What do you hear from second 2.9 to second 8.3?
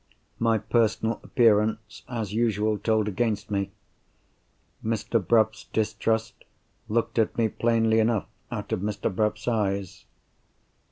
against me. Mr. Bruff's distrust looked at me plainly enough